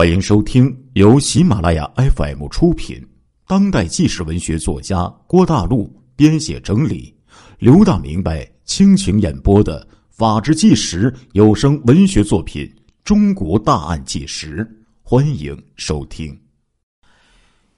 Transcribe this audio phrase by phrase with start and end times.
[0.00, 3.06] 欢迎收听由喜马拉雅 FM 出品、
[3.46, 7.14] 当代纪实文学作家郭大陆编写整理、
[7.58, 12.64] 刘大明白倾情演播的《法制纪实》有声文学作品
[13.04, 14.64] 《中国大案纪实》，
[15.02, 16.34] 欢迎收听。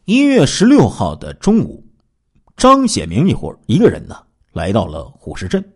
[0.04, 1.84] 一月十六号的中午，
[2.56, 4.14] 张显明一伙一个人呢
[4.52, 5.72] 来到了虎石镇。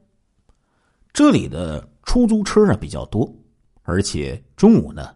[1.12, 3.28] 这里的出租车啊比较多，
[3.82, 5.15] 而且中午呢。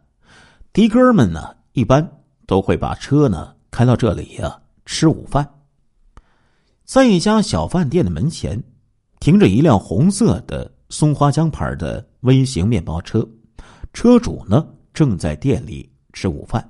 [0.72, 2.08] 的哥们呢，一般
[2.46, 5.48] 都会把车呢开到这里呀吃午饭。
[6.84, 8.62] 在一家小饭店的门前，
[9.18, 13.28] 停着一辆红色的松花江牌的微型面包车，
[13.92, 16.64] 车主呢正在店里吃午饭。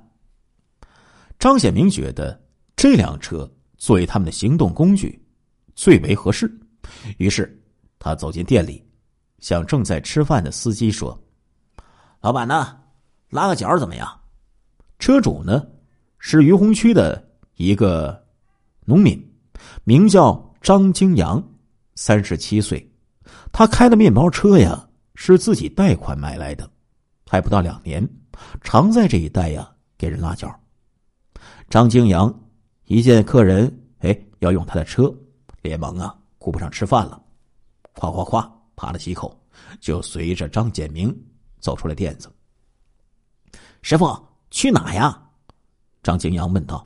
[1.37, 2.39] 张显明觉得
[2.75, 5.23] 这辆车作为他们的行动工具
[5.75, 6.51] 最为合适，
[7.17, 7.55] 于是
[7.99, 8.83] 他走进店里，
[9.39, 11.19] 向正在吃饭的司机说
[12.21, 12.77] ：“老板呢？”
[13.31, 14.19] 拉个脚怎么样？
[14.99, 15.65] 车主呢
[16.19, 18.21] 是于洪区的一个
[18.83, 19.19] 农民，
[19.85, 21.41] 名叫张京阳，
[21.95, 22.85] 三十七岁。
[23.53, 26.69] 他开的面包车呀是自己贷款买来的，
[27.25, 28.07] 还不到两年，
[28.61, 30.53] 常在这一带呀给人拉脚。
[31.69, 32.37] 张京阳
[32.83, 35.09] 一见客人哎要用他的车，
[35.61, 37.21] 连忙啊顾不上吃饭了，
[37.93, 39.41] 夸夸夸扒了几口，
[39.79, 41.17] 就随着张简明
[41.61, 42.29] 走出了店子。
[43.81, 44.15] 师傅
[44.49, 45.21] 去哪呀？
[46.03, 46.85] 张景阳问道。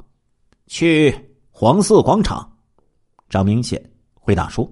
[0.68, 1.14] 去
[1.52, 2.52] 黄色广场。
[3.30, 3.82] 张明显
[4.14, 4.70] 回答说：“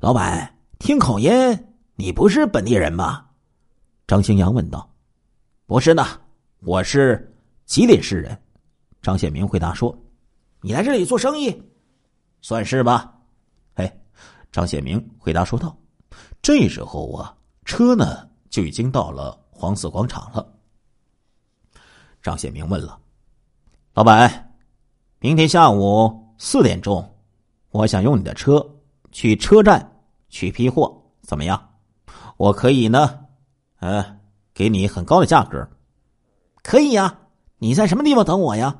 [0.00, 1.30] 老板，听口音，
[1.94, 3.30] 你不是本地人吧？”
[4.08, 4.90] 张兴阳问道。
[5.66, 6.04] “不是的，
[6.60, 8.36] 我是吉林市人。”
[9.02, 9.96] 张显明回答说
[10.62, 11.62] ：“你来这里做生意，
[12.40, 13.14] 算是吧。”
[13.74, 14.00] 哎，
[14.50, 15.76] 张显明回答说道。
[16.42, 20.54] 这时候啊，车呢就已经到了黄色广场了。
[22.28, 23.00] 张显明问了
[23.94, 24.52] ：“老板，
[25.18, 27.16] 明天下午四点钟，
[27.70, 28.62] 我想用你的车
[29.10, 29.90] 去车站
[30.28, 31.70] 取批货，怎么样？
[32.36, 33.18] 我可以呢，
[33.78, 34.18] 呃，
[34.52, 35.66] 给你很高的价格。
[36.62, 37.18] 可以呀，
[37.56, 38.78] 你在什么地方等我呀？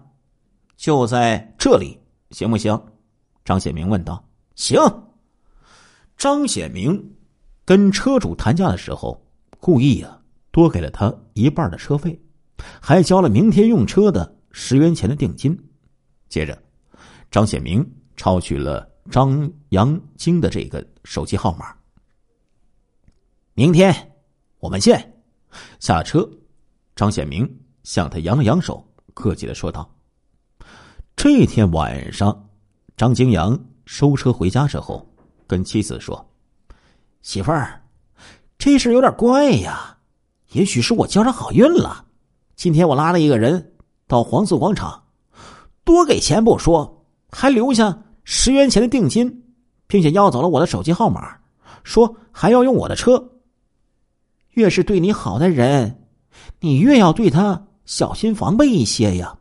[0.76, 1.98] 就在这里，
[2.32, 2.78] 行不行？”
[3.47, 4.22] 张显明问道。
[4.56, 4.78] “行。”
[6.19, 7.16] 张显明
[7.64, 9.19] 跟车主谈价的时候，
[9.58, 10.20] 故意啊
[10.50, 12.20] 多给了他一半的车费。
[12.80, 15.58] 还交了明天用车的十元钱的定金。
[16.28, 16.60] 接着，
[17.30, 17.84] 张显明
[18.16, 21.74] 抄取了张阳京的这个手机号码。
[23.54, 23.94] 明天
[24.58, 25.14] 我们见。
[25.80, 26.28] 下车，
[26.94, 27.48] 张显明
[27.82, 29.90] 向他扬了扬手，客气的说道
[31.16, 32.48] ：“这天晚上，
[32.96, 35.10] 张京阳收车回家之后，
[35.46, 36.30] 跟妻子说
[37.22, 37.82] ：‘媳妇儿，
[38.58, 39.96] 这事有点怪呀，
[40.52, 42.04] 也许是我交上好运了。’”
[42.58, 43.72] 今天我拉了一个人
[44.08, 45.04] 到黄色广场，
[45.84, 49.44] 多给钱不说，还留下十元钱的定金，
[49.86, 51.38] 并且要走了我的手机号码，
[51.84, 53.30] 说还要用我的车。
[54.54, 56.04] 越是对你好的人，
[56.58, 59.38] 你越要对他小心防备一些呀。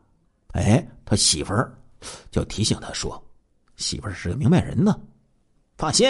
[0.52, 1.76] 哎，他媳妇儿
[2.30, 3.20] 就提醒他说
[3.74, 4.96] ：“媳妇儿是个明白人呢，
[5.76, 6.08] 放心，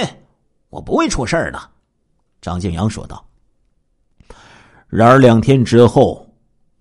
[0.69, 1.58] 我不会出事儿的。”
[2.42, 3.26] 张静阳说道。
[4.88, 6.28] 然而两天之后。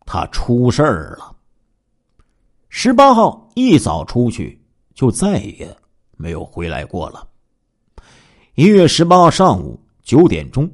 [0.07, 1.35] 他出事儿了。
[2.69, 4.59] 十八号一早出去，
[4.95, 5.75] 就再也
[6.15, 7.27] 没有回来过了。
[8.55, 10.71] 一月十八号上午九点钟，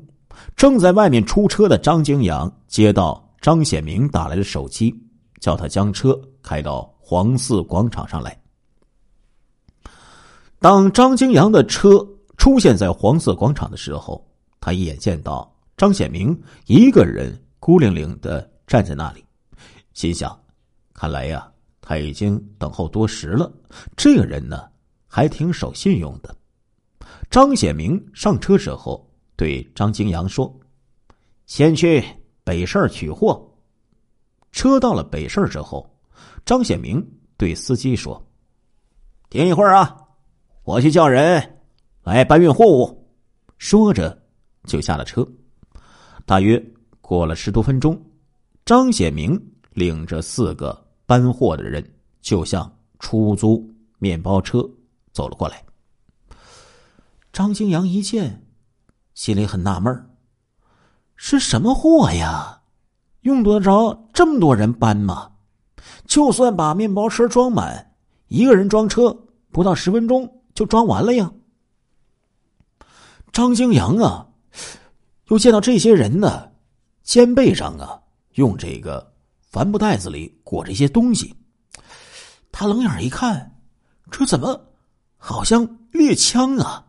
[0.56, 4.96] 正在外面出车的张景阳接到张显明打来的手机，
[5.40, 8.40] 叫他将车开到黄寺广场上来。
[10.60, 12.08] 当张景阳的车
[12.38, 14.24] 出现在黄色广场的时候，
[14.62, 18.53] 他一眼见到张显明一个人孤零零的。
[18.74, 19.24] 站在那里，
[19.94, 20.36] 心想
[20.96, 21.48] ：“看来呀，
[21.80, 23.54] 他已经等候多时了。
[23.96, 24.68] 这个人呢，
[25.06, 26.36] 还挺守信用的。”
[27.30, 30.52] 张显明上车之后，对张金阳说
[31.46, 32.04] ：“先去
[32.44, 33.48] 北市取货。”
[34.52, 35.88] 车到了北市之后，
[36.44, 37.00] 张显明
[37.38, 38.20] 对司机说
[39.30, 39.96] ：“停一会儿啊，
[40.64, 41.60] 我去叫人
[42.02, 43.08] 来搬运货物。”
[43.60, 44.20] 说着
[44.64, 45.24] 就下了车。
[46.26, 46.60] 大约
[47.02, 48.04] 过了十多分钟。
[48.66, 49.40] 张显明
[49.72, 51.86] 领着四个搬货的人，
[52.22, 53.70] 就向出租
[54.00, 54.66] 面包车
[55.12, 55.62] 走了过来。
[57.34, 58.46] 张金阳一见，
[59.14, 60.10] 心里很纳闷
[61.18, 62.62] 是什么货呀？
[63.22, 65.32] 用得着这么多人搬吗？
[66.06, 67.96] 就算把面包车装满，
[68.28, 71.32] 一个人装车不到十分钟就装完了呀。
[73.34, 74.30] 张金阳啊，
[75.28, 76.52] 又见到这些人呢，
[77.02, 78.03] 肩背上啊。
[78.34, 79.14] 用这个
[79.50, 81.36] 帆布袋子里裹着一些东西。
[82.52, 83.60] 他冷眼一看，
[84.12, 84.60] 这怎么
[85.18, 86.86] 好像猎枪啊？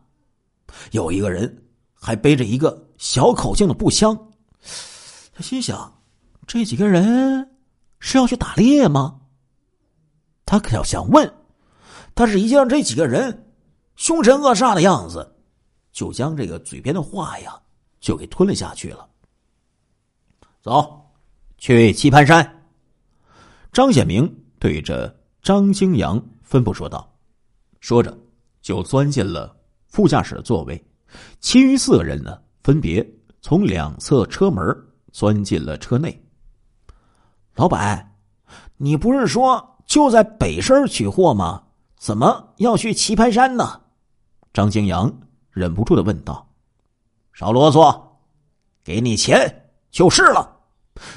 [0.91, 4.15] 有一个人还背着一个小口径的步枪。
[5.33, 6.01] 他心想：
[6.45, 7.57] 这几个人
[7.99, 9.19] 是要去打猎吗？
[10.45, 11.33] 他可要想问，
[12.13, 13.51] 但是一见这几个人
[13.95, 15.35] 凶神恶煞的样子，
[15.91, 17.59] 就将这个嘴边的话呀
[17.99, 19.09] 就给吞了下去了。
[20.61, 21.04] 走，
[21.65, 22.63] 去棋盘山。
[23.73, 26.15] 张显明对着张兴阳
[26.47, 27.11] 吩咐说道，
[27.79, 28.15] 说着
[28.61, 29.57] 就钻进了
[29.87, 30.79] 副驾驶的座位，
[31.39, 33.03] 其余四个人呢，分别
[33.41, 34.63] 从两侧车门
[35.11, 36.23] 钻进了车内。
[37.55, 38.13] 老板，
[38.77, 41.63] 你不是说就在北身取货吗？
[41.97, 43.81] 怎么要去棋盘山呢？
[44.53, 45.11] 张京阳
[45.49, 46.47] 忍不住的问道。
[47.33, 47.99] 少啰嗦，
[48.83, 50.51] 给你钱就是了。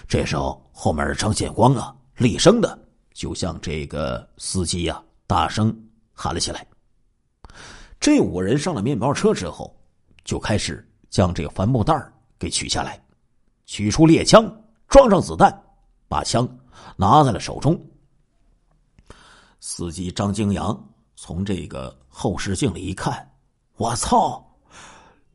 [0.06, 2.78] 这时候，后面张显光啊，厉声的
[3.12, 5.75] 就向这个司机呀大声
[6.12, 6.66] 喊了起来。
[8.00, 9.76] 这五个人上了面包车之后，
[10.25, 11.94] 就开始将这个帆布袋
[12.38, 13.00] 给取下来，
[13.66, 14.44] 取出猎枪，
[14.88, 15.52] 装上子弹，
[16.06, 16.48] 把枪
[16.96, 17.80] 拿在了手中。
[19.60, 23.28] 司机张京阳从这个后视镜里一看，
[23.76, 24.44] 我操，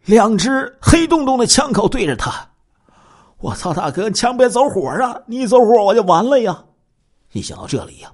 [0.06, 2.50] 两只黑洞洞的枪口对着他。
[3.44, 5.22] 我操，大哥，枪别走火啊！
[5.28, 6.64] 你一走火，我就完了呀！
[7.34, 8.10] 一想到这里呀，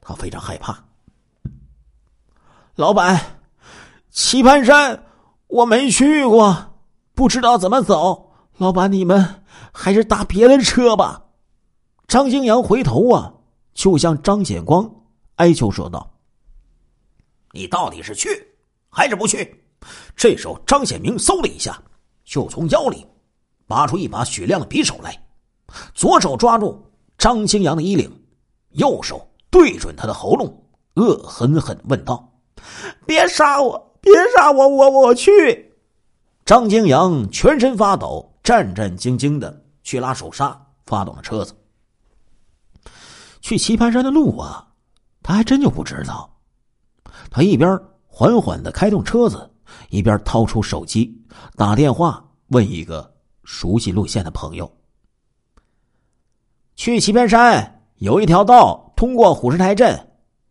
[0.00, 0.84] 他非常害怕。
[2.76, 3.40] 老板，
[4.08, 5.04] 棋盘山
[5.48, 6.76] 我没去过，
[7.12, 8.34] 不知道怎么走。
[8.58, 9.42] 老板，你们
[9.72, 11.24] 还是搭别的车吧。
[12.06, 13.34] 张兴阳回头啊，
[13.74, 14.88] 就向张显光
[15.36, 16.08] 哀求说道
[17.50, 18.28] ：“你到底是去
[18.88, 19.64] 还是不去？”
[20.14, 21.82] 这时候，张显明嗖的一下，
[22.24, 23.04] 就从腰里。
[23.66, 25.24] 拔出一把雪亮的匕首来，
[25.94, 26.84] 左手抓住
[27.16, 28.10] 张青阳的衣领，
[28.70, 30.64] 右手对准他的喉咙，
[30.94, 32.32] 恶狠狠问道
[33.06, 33.98] ：“别杀我！
[34.00, 34.68] 别杀我！
[34.68, 35.72] 我我去！”
[36.44, 41.54] 张青阳全身发抖，战战兢兢的去拉手刹，发动了车子。
[43.40, 44.68] 去棋盘山的路啊，
[45.22, 46.28] 他还真就不知道。
[47.30, 49.50] 他一边缓缓的开动车子，
[49.88, 51.16] 一边掏出手机
[51.56, 53.11] 打电话问一个。
[53.44, 54.70] 熟悉路线的朋友，
[56.76, 60.08] 去棋盘山有一条道通过虎石台镇，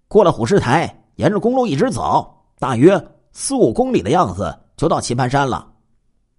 [0.08, 3.02] 过了虎石台，沿着公路一直走，大约
[3.32, 5.72] 四五公里的样子就到棋盘山了。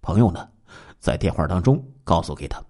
[0.01, 0.47] 朋友呢，
[0.99, 2.63] 在电话当中告诉给他。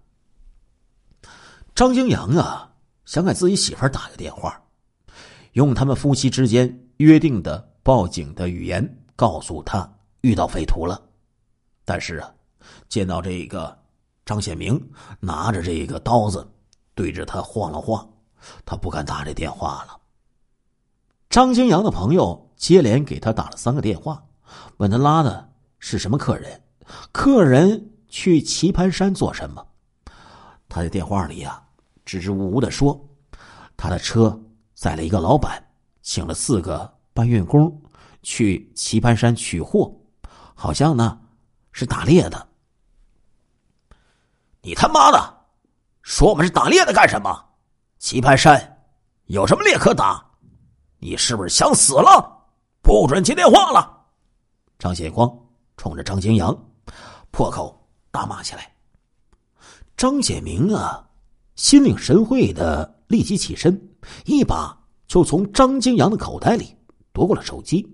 [1.75, 2.71] 张京阳啊，
[3.05, 4.61] 想给自己媳妇打个电话，
[5.53, 9.91] 用他们夫妻之间约定的报警的语言告诉他
[10.21, 11.01] 遇到匪徒了，
[11.83, 12.33] 但是啊。
[12.87, 13.77] 见到这个
[14.25, 16.47] 张显明拿着这个刀子，
[16.95, 18.07] 对着他晃了晃，
[18.65, 19.99] 他不敢打这电话了。
[21.29, 24.23] 张京阳的朋友接连给他打了三个电话，
[24.77, 25.49] 问他拉的
[25.79, 26.61] 是什么客人，
[27.11, 29.65] 客人去棋盘山做什么。
[30.69, 31.61] 他在电话里呀
[32.05, 32.99] 支支吾吾的说，
[33.75, 34.39] 他的车
[34.75, 35.63] 载了一个老板，
[36.01, 37.81] 请了四个搬运工
[38.21, 39.91] 去棋盘山取货，
[40.53, 41.19] 好像呢
[41.71, 42.47] 是打猎的。
[44.65, 45.45] 你他妈的，
[46.03, 47.37] 说我们是打猎的干什么？
[47.99, 48.81] 棋盘山
[49.25, 50.25] 有什么猎可打？
[50.99, 52.47] 你是不是想死了？
[52.81, 54.05] 不准接电话了！
[54.79, 55.29] 张显光
[55.75, 56.57] 冲着张金阳
[57.29, 57.77] 破口
[58.09, 58.73] 大骂起来。
[59.97, 61.05] 张显明啊，
[61.55, 63.77] 心领神会的立即起身，
[64.23, 64.73] 一把
[65.07, 66.73] 就从张金阳的口袋里
[67.11, 67.85] 夺过了手机，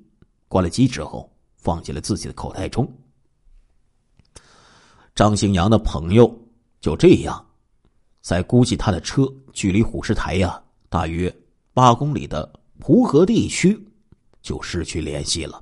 [0.48, 2.88] 关了机之后放进了自己的口袋中。
[5.16, 6.32] 张兴阳的朋友。
[6.82, 7.46] 就这样，
[8.22, 11.34] 在估计他的车距离虎石台呀大约
[11.74, 13.78] 八公里的蒲河地区，
[14.42, 15.62] 就失去联系了。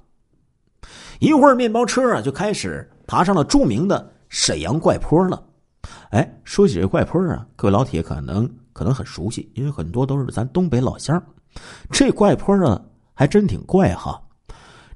[1.19, 5.43] 一会儿，面包车啊就开始爬上了著名的沈阳怪坡了。
[6.11, 11.21] 哎，说起这怪坡啊，各位老铁可能可能很熟悉，因为很多都是咱东北老乡。
[11.89, 14.21] 这怪坡呢还真挺怪哈，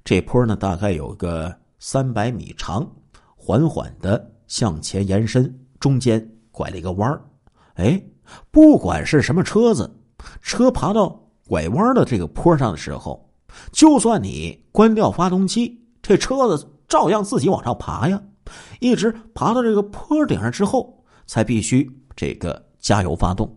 [0.03, 2.87] 这坡呢大概有个三百米长，
[3.35, 5.57] 缓缓的向前延伸。
[5.81, 7.21] 中间拐了一个弯儿，
[7.73, 8.01] 哎，
[8.51, 9.91] 不管是什么车子，
[10.41, 13.29] 车爬到拐弯的这个坡上的时候，
[13.73, 18.21] 就算你关掉发动机，这车子照样自己往上爬呀。
[18.79, 23.51] 一直爬到这个坡顶上之后，才必须这个加油发动。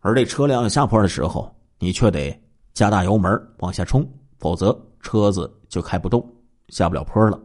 [0.00, 2.40] 而这车辆下坡的时候，你却得
[2.72, 6.24] 加大油门往下冲，否则车子就开不动，
[6.68, 7.40] 下不了坡了。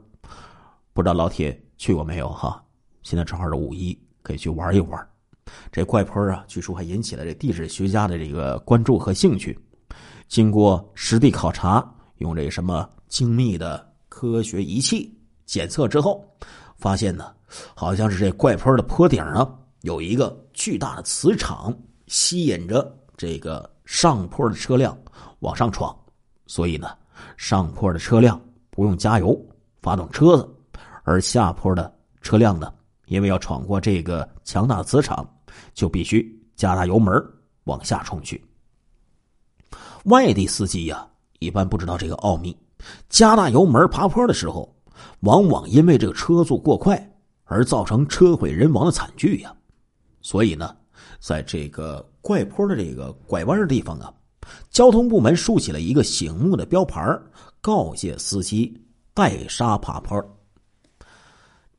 [0.94, 2.62] 不知道老铁去过没有哈？
[3.06, 5.08] 现在正好是五一，可以去玩一玩。
[5.72, 9.56] 这怪坡啊，据说还引起了这地质学家的这个关注和兴趣。
[10.28, 16.28] 经过实地考察，用这什么精密的科学仪器检测之后，
[16.78, 17.32] 发现呢，
[17.76, 19.48] 好像是这怪坡的坡顶啊，
[19.82, 21.72] 有一个巨大的磁场，
[22.08, 24.98] 吸引着这个上坡的车辆
[25.42, 25.96] 往上闯。
[26.48, 26.90] 所以呢，
[27.38, 29.40] 上坡的车辆不用加油
[29.80, 30.50] 发动车子，
[31.04, 32.74] 而下坡的车辆呢，
[33.08, 35.28] 因为要闯过这个强大的磁场，
[35.74, 37.14] 就必须加大油门
[37.66, 38.44] 往下冲去。
[40.06, 41.08] 外地司机呀，
[41.40, 42.56] 一般不知道这个奥秘。
[43.10, 44.76] 加大油门爬坡的时候，
[45.22, 47.12] 往往因为这个车速过快
[47.46, 49.54] 而造成车毁人亡的惨剧呀。
[50.22, 50.76] 所以呢，
[51.20, 54.14] 在这个怪坡的这个拐弯的地方啊，
[54.70, 57.02] 交通部门竖起了一个醒目的标牌，
[57.62, 58.80] 告诫司机
[59.14, 60.24] 带刹爬坡。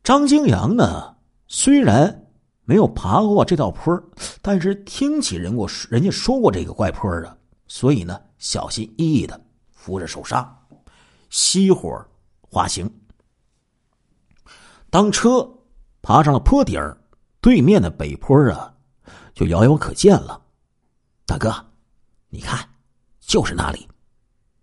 [0.02, 1.15] 张京阳呢，
[1.48, 2.26] 虽然
[2.64, 4.02] 没有爬过这道坡，
[4.42, 7.36] 但是听起人过人家说过这个怪坡啊。
[7.68, 10.56] 所以呢，小心翼翼的扶着手刹，
[11.30, 12.04] 熄火
[12.40, 12.88] 滑行。
[14.88, 15.48] 当车
[16.00, 16.96] 爬上了坡顶儿
[17.40, 18.72] 对面的北坡啊，
[19.34, 20.40] 就遥遥可见了。
[21.26, 21.52] 大哥，
[22.28, 22.68] 你看，
[23.20, 23.86] 就是那里。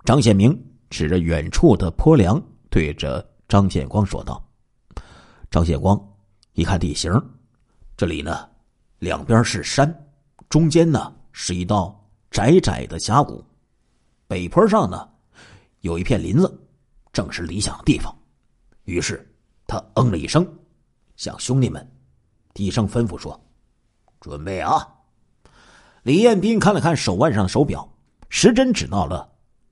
[0.06, 0.58] 张显明
[0.90, 4.42] 指着远处的坡梁，对着张显光说道
[5.52, 5.98] ：“张显光
[6.54, 7.12] 一看地形，
[7.96, 8.50] 这里呢，
[9.00, 9.94] 两边是山，
[10.50, 12.00] 中间呢是一道。”
[12.34, 13.46] 窄窄的峡谷，
[14.26, 15.08] 北坡上呢，
[15.82, 16.52] 有一片林子，
[17.12, 18.12] 正是理想的地方。
[18.86, 19.24] 于是
[19.68, 20.44] 他嗯了一声，
[21.16, 21.88] 向兄弟们
[22.52, 23.40] 低声吩咐说
[24.20, 24.92] ：“准备啊！”
[26.02, 27.88] 李彦斌看了看手腕上的手表，
[28.30, 29.32] 时针指到了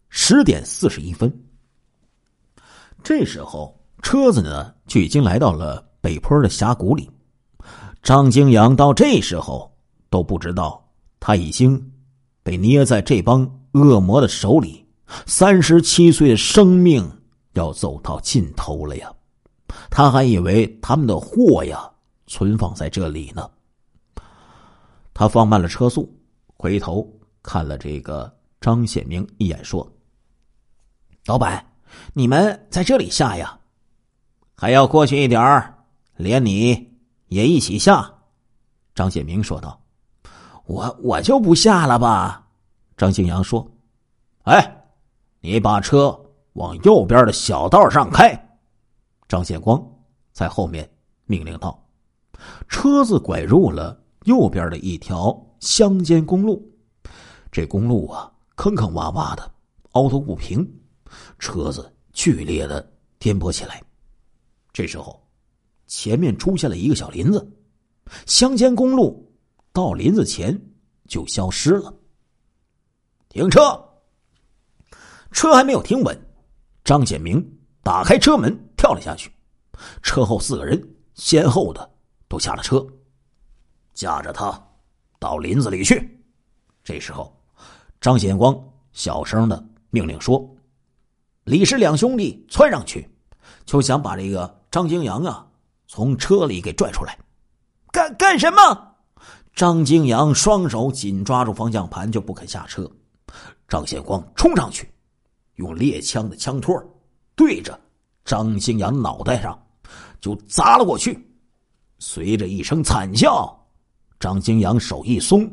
[0.10, 1.34] 十点四十一分。
[3.02, 7.10] 这时候车子呢，就已经来到了北坡的峡谷里。
[8.04, 9.72] 张京阳到这时候
[10.10, 10.84] 都不知道，
[11.20, 11.82] 他已经。
[12.44, 14.84] 被捏在这帮恶魔的手里，
[15.28, 17.08] 三十七岁的生命
[17.54, 19.14] 要走到尽头了呀！
[19.92, 21.88] 他还以为他们的货呀
[22.26, 23.48] 存放在这里呢。
[25.14, 26.12] 他放慢了车速，
[26.58, 27.08] 回头
[27.44, 29.88] 看了这个张显明一眼，说
[31.28, 31.64] ：“老板，
[32.12, 33.56] 你们在这里下呀？
[34.56, 35.78] 还要过去一点儿，
[36.22, 36.96] 连你
[37.28, 38.14] 也一起下。”
[38.96, 39.78] 张显明说道。
[40.68, 42.48] 我我就不下了吧，
[42.96, 43.70] 张庆阳说
[44.46, 44.86] ：“哎，
[45.42, 46.18] 你把车
[46.54, 48.32] 往右边的小道上开。”
[49.28, 49.84] 张显光
[50.32, 50.90] 在后面
[51.26, 51.84] 命令道
[52.70, 56.64] ：“车子拐入了右边的一条乡间公路，
[57.52, 59.52] 这公路啊坑坑洼洼的，
[59.94, 60.66] 凹凸不平，
[61.38, 63.82] 车子剧烈的颠簸起来。
[64.72, 65.22] 这时候，
[65.92, 67.52] 前面出现了一个小林子，
[68.26, 69.30] 乡间公路。”
[69.74, 70.58] 到林子前
[71.08, 71.94] 就消失了。
[73.28, 73.62] 停车！
[75.32, 76.18] 车还没有停稳，
[76.84, 77.46] 张显明
[77.84, 79.30] 打开车门跳了下去，
[80.02, 80.82] 车后四个人
[81.14, 81.90] 先后的
[82.30, 82.86] 都下了车，
[83.94, 84.62] 驾着他
[85.20, 86.22] 到林子里去。
[86.84, 87.34] 这时候，
[88.00, 88.58] 张显光
[88.94, 90.50] 小声的命令说
[91.44, 93.10] ：“李氏两兄弟窜上去，
[93.66, 95.48] 就想把这个张京阳啊
[95.94, 97.20] 从车里给拽出来，
[97.92, 98.96] 干干什么？”
[99.54, 102.90] 张京阳双手紧抓住方向盘，就不肯下车。
[103.68, 104.90] 张显光冲上去，
[105.56, 106.82] 用猎枪的枪托
[107.36, 107.78] 对着
[108.24, 109.62] 张京阳脑袋上
[110.22, 111.30] 就砸了过去。
[112.00, 113.54] 随着一声惨叫，
[114.18, 115.46] 张京阳手一松，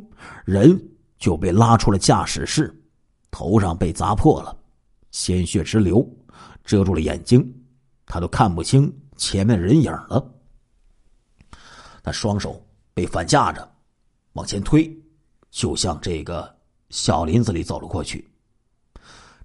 [0.45, 0.81] 人
[1.19, 2.73] 就被拉出了驾驶室，
[3.33, 4.57] 头上被砸破了，
[5.11, 6.09] 鲜血直流，
[6.65, 7.45] 遮住了眼睛，
[8.07, 10.35] 他都看不清前面人影了。
[12.03, 13.71] 他双手被反架着。
[14.35, 14.97] 往前推，
[15.51, 16.57] 就向这个
[16.91, 18.31] 小林子里走了过去。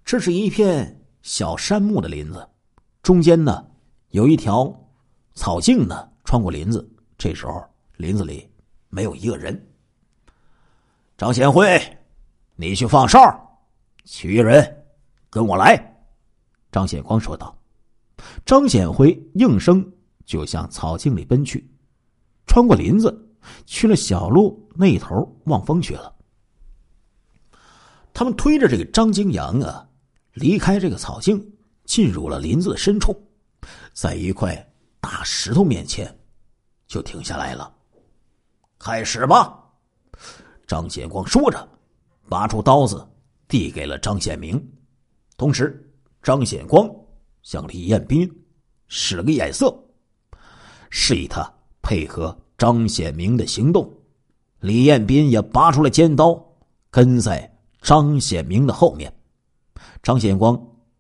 [0.06, 2.48] 这是一片小杉木的林子，
[3.01, 3.65] 中间呢
[4.10, 4.72] 有一条
[5.34, 6.88] 草径呢穿过林子。
[7.18, 7.65] 这时候
[7.98, 8.48] 林子里
[8.89, 9.60] 没有一个人。
[11.18, 11.82] 张显辉，
[12.56, 13.20] 你去放哨，
[14.03, 14.86] 其余人
[15.30, 15.75] 跟我来。
[16.72, 17.58] 张显光说道。
[18.46, 19.91] 张显辉应声
[20.25, 21.70] 就向草径里奔去，
[22.46, 23.20] 穿过林子。
[23.65, 26.15] 去了小路那头望风去了。
[28.13, 29.86] 他们推着这个张京阳啊，
[30.32, 31.46] 离开这个草径，
[31.84, 33.13] 进入了林子的深处，
[33.91, 34.55] 在一块
[35.01, 36.17] 大石头面前，
[36.88, 37.70] 就停下来了。
[38.79, 39.62] 开始吧，
[40.65, 41.67] 张显光说着，
[42.29, 43.05] 拔出刀子
[43.50, 44.65] 递给了张显明，
[45.36, 46.89] 同时张显光
[47.44, 48.28] 向李彦斌
[48.88, 49.78] 使了个眼色，
[50.90, 52.36] 示意他配合。
[52.56, 53.92] 张显明的行动
[54.60, 56.42] 李彦斌也拔出了尖刀，
[56.90, 59.14] 跟在张显明的后面。
[60.02, 60.58] 张显光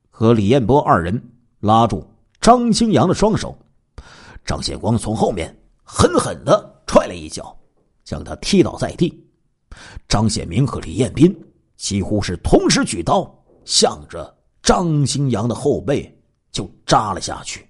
[0.09, 1.23] 和李彦波二人
[1.61, 2.05] 拉住
[2.41, 3.57] 张清阳的双手，
[4.43, 7.55] 张显光从后面狠狠的踹了一脚，
[8.03, 9.25] 将他踢倒在地。
[10.09, 11.33] 张显明和李彦斌
[11.77, 13.33] 几乎是同时举刀，
[13.63, 16.13] 向着张清阳的后背
[16.53, 17.67] 就扎了下去。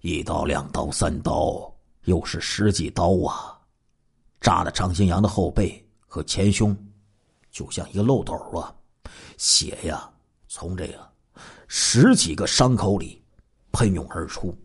[0.00, 1.70] 一刀、两刀、三刀，
[2.04, 3.58] 又是十几刀啊！
[4.40, 6.74] 扎的张兴阳的后背和前胸，
[7.50, 8.72] 就像一个漏斗啊！
[9.36, 10.08] 血呀，
[10.46, 11.10] 从这个
[11.66, 13.20] 十几个伤口里
[13.72, 14.56] 喷涌而出，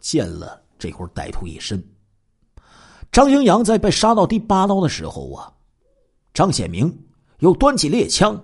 [0.00, 1.84] 溅了这伙歹徒一身。
[3.10, 5.52] 张兴阳在被杀到第八刀的时候啊，
[6.32, 6.96] 张显明
[7.40, 8.40] 又端起猎枪，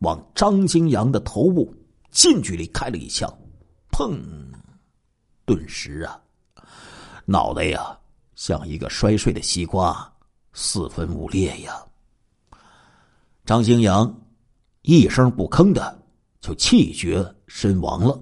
[0.00, 1.74] 往张兴阳的头部
[2.10, 3.32] 近距离开了一枪，
[3.90, 4.20] 砰！
[5.44, 6.20] 顿时啊，
[7.24, 7.98] 脑袋呀
[8.34, 10.12] 像一个摔碎的西瓜，
[10.52, 11.74] 四分五裂呀。
[13.44, 14.12] 张兴阳
[14.82, 16.02] 一声不吭的
[16.40, 18.20] 就气绝身亡了。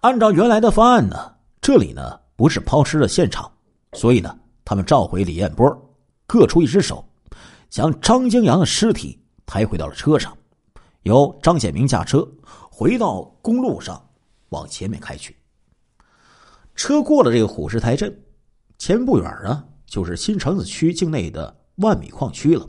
[0.00, 3.50] 按照原来的方案呢，这里呢不是抛尸的现场，
[3.92, 5.96] 所以呢，他们召回李彦波，
[6.26, 7.04] 各出一只手，
[7.68, 10.36] 将张兴阳的尸体抬回到了车上，
[11.06, 12.28] 由张显明驾车
[12.68, 14.02] 回到公路上。
[14.50, 15.36] 往前面开去。
[16.76, 18.16] 车过了这个虎石台镇，
[18.78, 22.64] 前不远啊，就是新城子区境内的万米矿区了。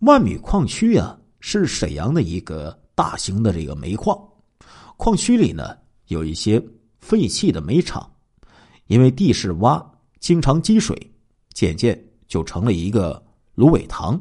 [0.00, 4.18] 万米矿区啊，是沈阳的一个大型的这个煤矿。
[4.98, 5.76] 矿区里呢，
[6.08, 6.62] 有一些
[7.00, 8.08] 废弃的煤厂，
[8.86, 9.82] 因为地势洼，
[10.20, 10.94] 经常积水，
[11.54, 13.24] 渐渐就成了一个
[13.54, 14.20] 芦苇塘。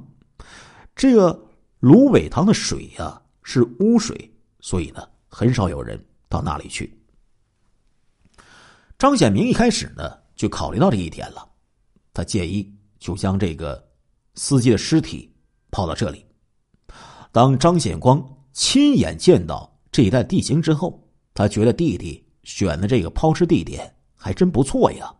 [0.95, 1.37] 这个
[1.85, 6.03] 芦苇塘的水呀，是污水，所以呢，很少有人。
[6.27, 6.91] 到那里去？
[8.97, 11.47] 张显明一开始呢就考虑到这一点了，
[12.11, 13.87] 他建议就将这个
[14.33, 15.31] 司机的尸体
[15.69, 16.25] 抛到这里。
[17.31, 18.19] 当张显光
[18.51, 25.13] 亲眼见到这一带地形之后，他觉得弟弟选的这个抛尸地点还真不错呀，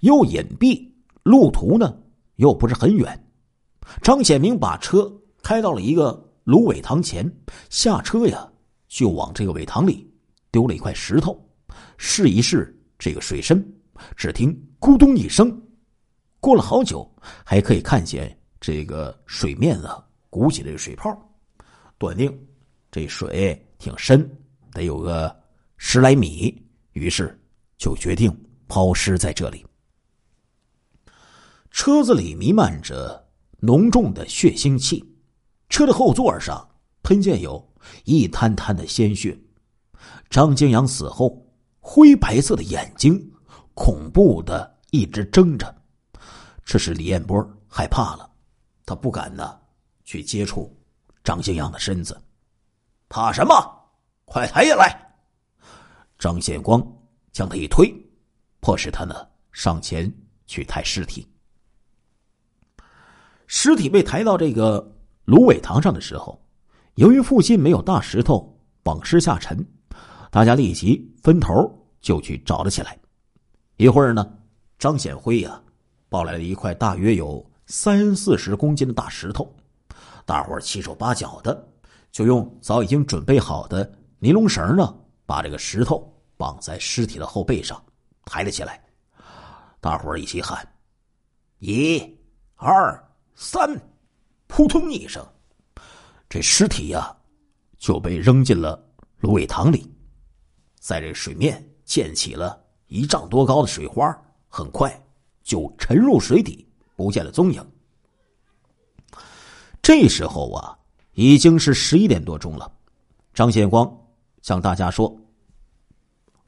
[0.00, 0.90] 又隐蔽，
[1.24, 1.94] 路途呢
[2.36, 3.22] 又不是很远。
[4.00, 5.12] 张显明把车
[5.44, 7.30] 开到了一个芦苇塘前，
[7.68, 8.50] 下车呀
[8.88, 10.10] 就往这个苇塘里。
[10.50, 11.38] 丢了一块石头，
[11.98, 13.62] 试一试这个水深。
[14.16, 15.62] 只听咕咚一声，
[16.40, 17.08] 过了好久，
[17.44, 21.14] 还可以看见这个水面啊鼓起这个水泡，
[21.98, 22.32] 断定
[22.90, 24.28] 这水挺深，
[24.72, 25.34] 得有个
[25.76, 26.56] 十来米。
[26.92, 27.38] 于是
[27.76, 28.34] 就决定
[28.66, 29.66] 抛尸在这里。
[31.70, 33.28] 车子里弥漫着
[33.58, 35.04] 浓重的血腥气，
[35.74, 36.64] 车的后座上
[37.02, 39.36] 喷溅有一滩滩的鲜血。
[40.30, 41.44] 张金阳死后，
[41.80, 43.20] 灰白色的眼睛
[43.74, 45.74] 恐怖的一直睁着，
[46.64, 48.30] 这使李彦波害怕了，
[48.86, 49.58] 他不敢呢
[50.04, 50.72] 去接触
[51.24, 52.16] 张金阳的身子，
[53.08, 53.54] 怕什么？
[54.26, 54.96] 快抬下来！
[56.20, 56.80] 张显光
[57.32, 57.92] 将他一推，
[58.60, 60.08] 迫使他呢上前
[60.46, 61.28] 去抬尸体。
[63.48, 64.93] 尸体被抬到这个
[65.24, 66.40] 芦苇塘上的时候，
[66.94, 69.64] 由于附近没有大石头绑尸下沉。
[70.30, 71.52] 大家立即分头
[72.00, 72.98] 就去找了起来。
[73.76, 74.36] 一会儿呢，
[74.80, 75.62] 张显辉呀
[76.08, 79.54] 抱来了一块大约有三四十公斤的大石头，
[80.26, 81.68] 大伙儿七手八脚的
[82.10, 84.92] 就用早已经准备好的尼龙绳呢，
[85.24, 87.80] 把这个石头绑在尸体的后背上，
[88.24, 88.82] 抬了起来。
[89.80, 90.66] 大伙儿一起喊
[91.60, 92.02] ：“一、
[92.56, 93.00] 二、
[93.36, 93.80] 三！”
[94.56, 95.20] 扑通一声，
[96.28, 97.12] 这尸体呀
[97.76, 98.80] 就被扔进了
[99.18, 99.92] 芦苇塘里。
[100.78, 104.16] 在这水面溅起了一丈多高的水花，
[104.48, 104.96] 很快
[105.42, 106.64] 就沉入水底，
[106.94, 107.68] 不见了踪影。
[109.82, 110.78] 这时候啊，
[111.14, 112.72] 已经是十一点多钟了。
[113.32, 113.92] 张显光
[114.40, 115.12] 向大家说：“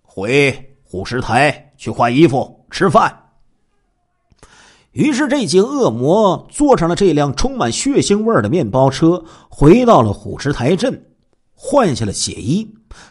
[0.01, 3.21] 回虎石台去换衣服、吃饭。”
[4.96, 11.06] 于是，这几个恶魔坐上了这辆充满血腥味的面包车，回到了虎石台镇，
[11.52, 12.66] 换下了血衣。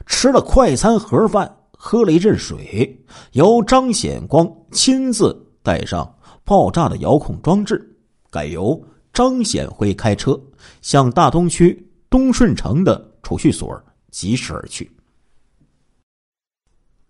[0.08, 3.00] 吃了快餐盒饭，喝了一阵水，
[3.34, 6.12] 由张显光亲自带上
[6.44, 7.96] 爆炸的遥控装置，
[8.32, 10.42] 改由张显辉开车
[10.82, 14.92] 向大东区东顺城的储蓄所疾驶而去。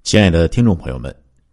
[0.04, 1.16] 亲爱的听众朋友们，